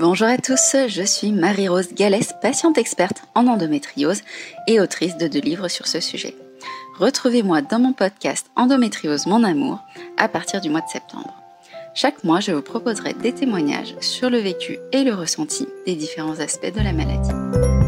[0.00, 4.22] Bonjour à tous, je suis Marie-Rose Gallès, patiente experte en endométriose
[4.66, 6.34] et autrice de deux livres sur ce sujet.
[6.98, 9.78] Retrouvez-moi dans mon podcast Endométriose Mon Amour
[10.16, 11.34] à partir du mois de septembre.
[11.92, 16.40] Chaque mois, je vous proposerai des témoignages sur le vécu et le ressenti des différents
[16.40, 17.79] aspects de la maladie.